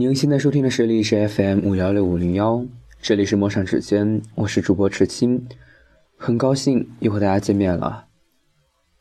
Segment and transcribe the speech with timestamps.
[0.00, 2.64] 您现在收听的是历史 FM 五幺六五零幺，
[3.02, 5.44] 这里是陌上指尖，我是主播池青，
[6.16, 8.06] 很高兴又和大家见面了。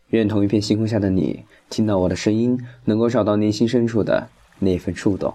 [0.07, 5.31] 愿同一片星空下的你，听到我的声音，能够找到内心深处的那份触动。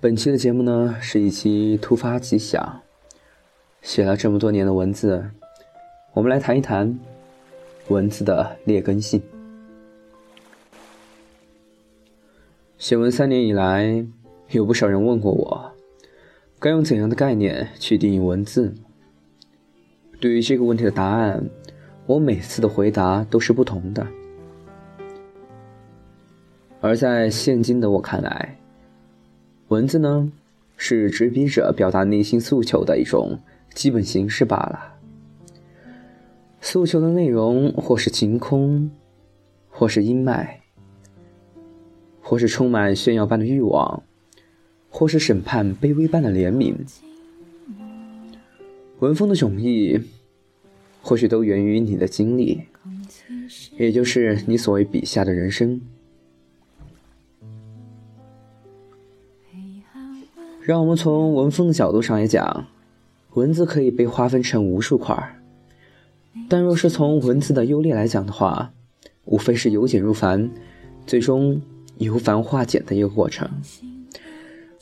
[0.00, 2.80] 本期的节目呢，是一期突发奇想，
[3.82, 5.22] 写了这么多年的文字，
[6.14, 6.98] 我们来谈一谈
[7.88, 9.22] 文字的劣根性。
[12.84, 14.04] 写文三年以来，
[14.50, 15.72] 有不少人问过我，
[16.58, 18.74] 该用怎样的概念去定义文字？
[20.20, 21.48] 对于这个问题的答案，
[22.04, 24.06] 我每次的回答都是不同的。
[26.82, 28.58] 而在现今的我看来，
[29.68, 30.30] 文字呢，
[30.76, 33.38] 是执笔者表达内心诉求的一种
[33.72, 34.96] 基本形式罢了。
[36.60, 38.90] 诉求的内容，或是晴空，
[39.70, 40.46] 或是阴霾。
[42.26, 44.02] 或是充满炫耀般的欲望，
[44.88, 46.74] 或是审判卑微般的怜悯，
[48.98, 50.00] 文风的迥异，
[51.02, 52.62] 或许都源于你的经历，
[53.76, 55.82] 也就是你所谓笔下的人生。
[60.62, 62.66] 让我们从文风的角度上来讲，
[63.34, 65.42] 文字可以被划分成无数块儿
[66.48, 68.72] 但若是从文字的优劣来讲的话，
[69.26, 70.50] 无非是由简入繁，
[71.06, 71.60] 最终。
[71.98, 73.48] 由繁化简的一个过程。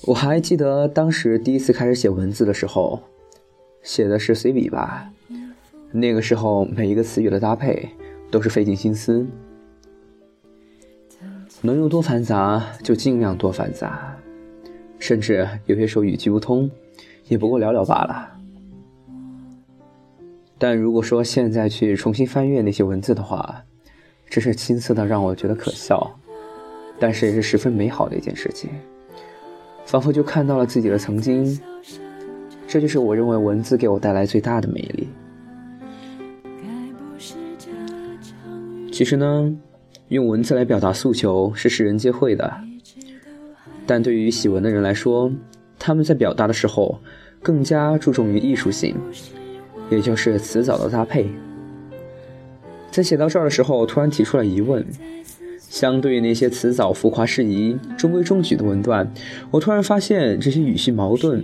[0.07, 3.01] 我还记得当时第一次开始写文字的时候，
[3.83, 5.11] 写的是随笔吧。
[5.93, 7.89] 那个时候每一个词语的搭配
[8.31, 9.27] 都是费尽心思，
[11.61, 14.17] 能有多繁杂就尽量多繁杂，
[14.99, 16.69] 甚至有些时候语句不通，
[17.29, 18.31] 也不过寥寥罢了。
[20.59, 23.63] 但如果说现在去重新翻阅那些文字的话，
[24.31, 26.19] 真是青涩的让我觉得可笑。
[27.03, 28.71] 但是也是十分美好的一件事情，
[29.85, 31.59] 仿佛就看到了自己的曾经。
[32.69, 35.09] 这就是我认为文字给我带来最大的魅力。
[38.93, 39.53] 其实呢，
[40.11, 42.55] 用文字来表达诉求是世人皆会的，
[43.85, 45.29] 但对于喜文的人来说，
[45.81, 46.97] 他们在表达的时候
[47.43, 48.95] 更加注重于艺术性，
[49.91, 51.27] 也就是词藻的搭配。
[52.93, 54.87] 在写到这儿的时候，突然提出了疑问。
[55.73, 59.11] 相对于那些词藻浮夸适宜、中规中矩的文段，
[59.51, 61.43] 我突然发现这些语序矛盾、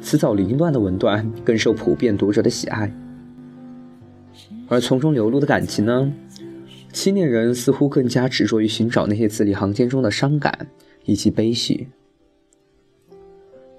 [0.00, 2.88] 词藻凌乱的文段更受普遍读者的喜爱。
[4.68, 6.12] 而从中流露的感情呢？
[6.92, 10.68] 青年人似乎更加执着于寻找那些字里行间中的伤感
[11.04, 11.88] 以及悲喜。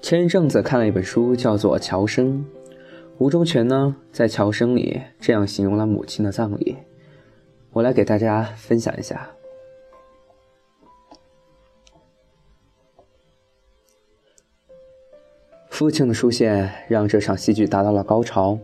[0.01, 2.46] 前一阵子看了一本书，叫做《乔生》，
[3.17, 6.75] 吴忠全呢在《乔生》里这样形容了母亲的葬礼，
[7.72, 9.29] 我来给大家分享一下。
[15.79, 18.59] 父亲的出现让这场戏剧达到了高潮。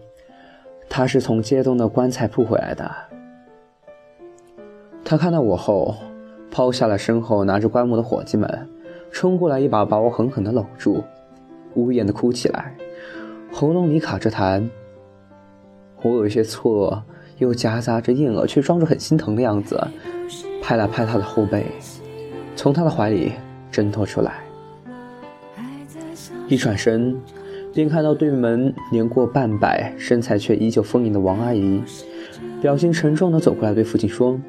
[0.90, 2.94] 他是从街东的棺材铺回来的。
[5.06, 5.96] 他看到我后，
[6.52, 8.68] 抛下了身后拿着棺木的伙计们，
[9.14, 11.06] 冲过来一把把我狠狠地搂住，
[11.76, 12.76] 呜咽地哭起来，
[13.50, 14.68] 喉咙里卡着痰。
[16.02, 17.02] 我有些错愕，
[17.38, 19.82] 又夹杂着厌恶，却装着很心疼的样子，
[20.62, 21.66] 拍了拍他的后背，
[22.58, 23.32] 从他的怀里
[23.72, 24.45] 挣脱出来。
[26.48, 27.16] 一转身，
[27.74, 31.82] 便看到对门年过半百、身材却依旧丰盈的王阿姨，
[32.62, 34.40] 表情沉重地走过来，对父亲说：“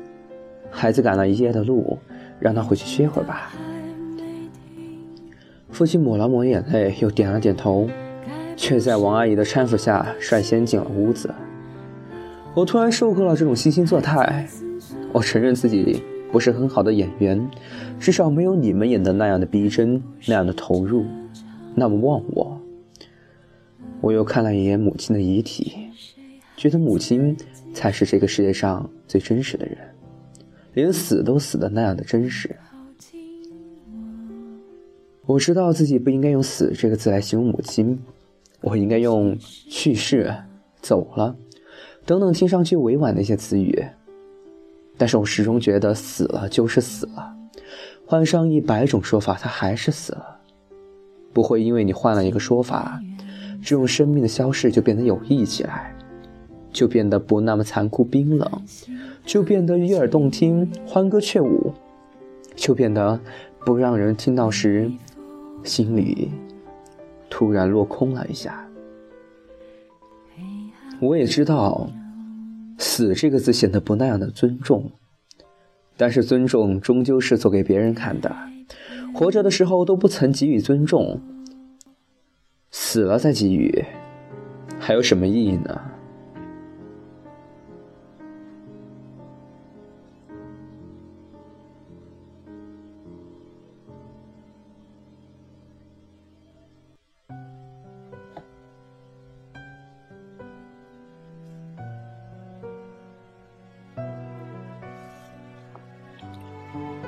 [0.70, 1.98] 孩子赶了一夜的路，
[2.38, 3.50] 让他回去歇会儿吧。”
[5.70, 7.88] 父亲抹了抹眼泪，又点了点头，
[8.56, 11.34] 却在王阿姨的搀扶下率先进了屋子。
[12.54, 14.46] 我突然受够了这种惺惺作态，
[15.12, 17.46] 我承认自己不是很好的演员，
[17.98, 21.04] 至少没有你们演的那样的逼真，那样的投入。
[21.78, 22.58] 那么忘我，
[24.00, 25.90] 我又看了一眼母亲的遗体，
[26.56, 27.36] 觉得母亲
[27.74, 29.76] 才是这个世界上最真实的人，
[30.72, 32.56] 连死都死的那样的真实。
[35.26, 38.02] 我知道自己不应该用“死”这个字来形容母亲，
[38.62, 39.36] 我应该用
[39.68, 40.34] “去世
[40.80, 41.36] ”“走了”
[42.06, 43.84] 等等听上去委婉的一些词语。
[44.96, 47.36] 但是我始终觉得死了就是死了，
[48.06, 50.35] 换上一百种说法，他还是死了。
[51.36, 52.98] 不会因为你换了一个说法，
[53.62, 55.94] 这种生命的消逝就变得有意义起来，
[56.72, 58.50] 就变得不那么残酷冰冷，
[59.22, 61.74] 就变得悦耳动听、欢歌雀舞，
[62.54, 63.20] 就变得
[63.66, 64.90] 不让人听到时
[65.62, 66.30] 心里
[67.28, 68.66] 突然落空了一下。
[71.00, 71.90] 我也知道，
[72.78, 74.90] 死这个字显得不那样的尊重，
[75.98, 78.34] 但是尊重终究是做给别人看的。
[79.18, 81.18] 活着的时候都不曾给予尊重，
[82.70, 83.82] 死了再给予，
[84.78, 85.80] 还有什么意义呢？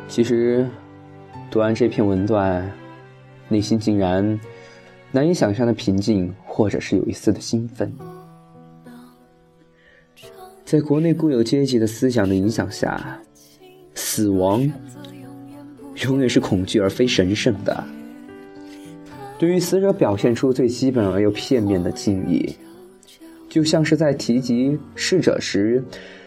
[0.08, 0.66] 其实，
[1.50, 2.70] 读完这篇文段，
[3.48, 4.38] 内心竟然
[5.10, 7.90] 难以想象的平静，或者是有一丝的兴奋。
[10.64, 13.18] 在国内固有阶级的思想的影响下，
[13.94, 14.70] 死亡
[16.04, 17.82] 永远是恐惧而非神圣的。
[19.38, 22.54] 对于死者表现出最基本而又片面的敬意，
[23.48, 25.82] 就像是在提及逝者时，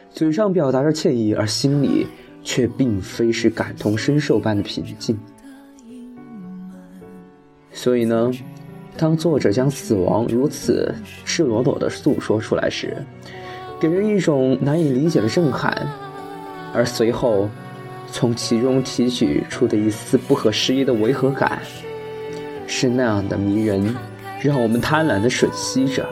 [0.10, 2.08] 嘴上表达着歉意，而心里。
[2.44, 5.18] 却并非是感同身受般的平静，
[7.72, 8.32] 所以呢，
[8.98, 10.94] 当作者将死亡如此
[11.24, 12.98] 赤裸裸地诉说出来时，
[13.80, 15.88] 给人一种难以理解的震撼，
[16.74, 17.50] 而随后
[18.12, 21.60] 从其中提取出的一丝不合时宜的违和感，
[22.68, 23.96] 是那样的迷人，
[24.42, 26.08] 让我们贪婪地吮吸着。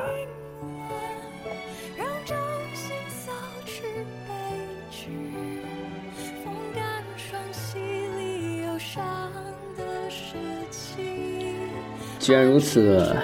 [12.20, 13.16] 既然如此，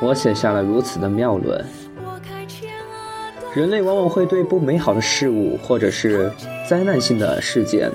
[0.00, 1.64] 我写下了如此的妙论。
[3.54, 6.30] 人类往往会对不美好的事物，或者是
[6.68, 7.90] 灾难性的事件，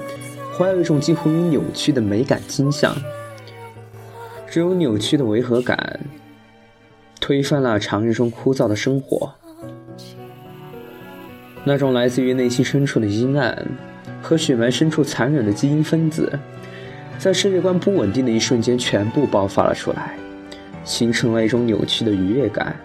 [0.57, 2.95] 怀有一种几乎于扭曲的美感倾向。
[4.47, 5.99] 只有扭曲的违和感，
[7.19, 9.33] 推翻了常人中枯燥的生活。
[11.65, 13.67] 那种来自于内心深处的阴暗
[14.21, 16.39] 和血脉深处残忍的基因分子，
[17.19, 20.17] 在世界观不稳定的一瞬间，全部爆发了出来。
[20.85, 22.75] 形成了一种扭曲的愉悦感，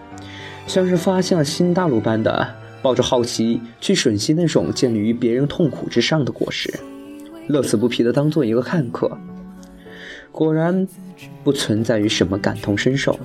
[0.67, 2.45] 像是发现了新大陆般的，
[2.81, 6.71] 抱着好奇去吮吸那种建立于别人痛苦之上的果实，
[7.47, 9.17] 乐此不疲地当做一个看客。
[10.31, 10.85] 果然，
[11.43, 13.17] 不存在于什么感同身受，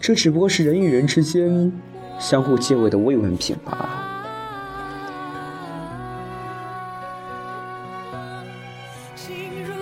[0.00, 1.70] 这只不过是人与人之间
[2.20, 4.03] 相互借位的慰问品罢了。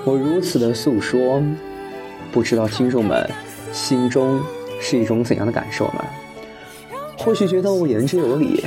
[0.05, 1.43] 我如此的诉说，
[2.33, 3.29] 不知道听众们。
[3.73, 4.39] 心中
[4.83, 6.05] 是一种怎样的感受呢？
[7.17, 8.67] 或许觉得我言之有理，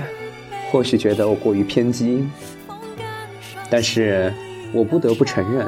[0.72, 2.28] 或许觉得我过于偏激，
[3.70, 4.34] 但是
[4.74, 5.68] 我不得不承认，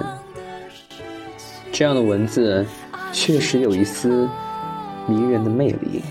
[1.72, 2.66] 这样的文字
[3.12, 4.28] 确实有一丝
[5.06, 6.02] 迷人的魅力。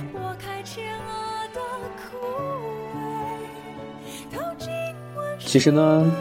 [5.41, 6.13] 其实呢，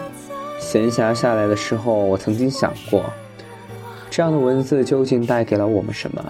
[0.60, 3.06] 闲暇下来的时候，我曾经想过，
[4.16, 6.24] 这样的文字究竟带给了我们什么？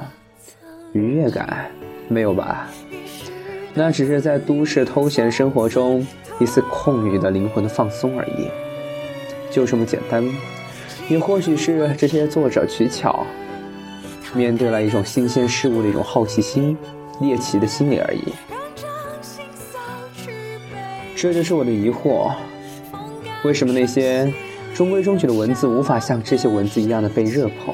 [0.92, 1.70] 愉悦感
[2.08, 2.68] 没有吧？
[3.76, 6.04] 那只是在都市偷闲生活中
[6.40, 8.50] 一丝空余的灵魂的放松而已，
[9.52, 10.28] 就这么简单。
[11.10, 13.24] 也或许是这些作者取巧，
[14.34, 16.75] 面对了一种新鲜事物的一种好奇心、
[17.22, 18.34] 猎奇的心理而已。
[21.15, 22.34] 这就是我的疑惑：
[23.44, 24.34] 为什么那些
[24.75, 27.74] 中规中矩的文字无法像这些文字一样的被热捧？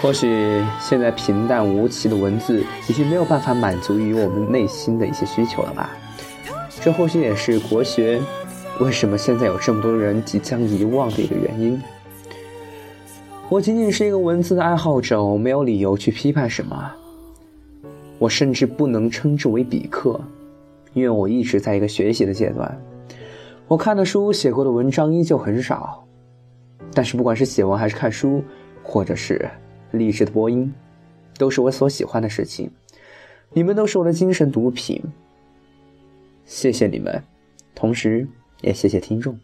[0.00, 5.90] 或许现在平淡无奇的文字已经没有办法满足于我们内心的一些需求了吧？
[6.80, 8.20] 这或许也是国学
[8.80, 11.80] 为什么现在有这么多人即将遗忘的一个原因。
[13.48, 16.90] 我仅仅是一个文字的爱好者，我没有理由去批判什么。
[18.18, 20.20] 我甚至不能称之为笔客，
[20.92, 22.76] 因为我一直在一个学习的阶段。
[23.68, 26.04] 我看的书、写过的文章依旧很少，
[26.92, 28.42] 但是不管是写文还是看书，
[28.82, 29.48] 或者是……
[29.90, 30.70] 励志的播音，
[31.38, 32.70] 都是我所喜欢的事情。
[33.54, 35.02] 你们都是我的精神毒品。
[36.44, 37.24] 谢谢你们，
[37.74, 38.28] 同时
[38.60, 39.40] 也谢谢听众，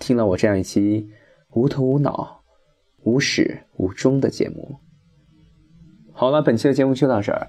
[0.00, 1.08] 听了我这样一期
[1.52, 2.42] 无头无脑、
[3.04, 4.74] 无始无终的节目。
[6.12, 7.48] 好了，本期的节目就到这儿。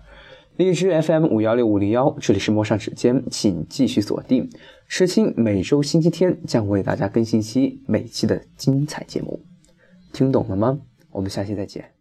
[0.61, 4.47] 荔枝 FM 五幺六五零幺，这里是陌上指尖，请继续锁定。
[4.87, 9.41] 诗青每周星期天将为大家更新期每期的精彩节目，
[10.13, 10.79] 听懂了吗？
[11.09, 12.00] 我们下期再见。